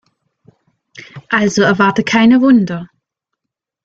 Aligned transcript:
Also 1.29 1.61
erwarte 1.61 2.03
keine 2.03 2.41
Wunder. 2.41 2.89